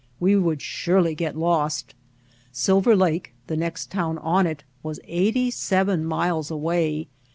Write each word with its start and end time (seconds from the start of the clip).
We 0.19 0.35
would 0.35 0.63
surely 0.63 1.13
get 1.13 1.37
lost. 1.37 1.93
Silver 2.51 2.95
Lake, 2.95 3.35
the 3.45 3.55
next 3.55 3.91
town 3.91 4.17
on 4.17 4.47
it, 4.47 4.63
was 4.81 4.99
eighty 5.03 5.51
seven 5.51 6.05
miles 6.05 6.49
away. 6.49 7.07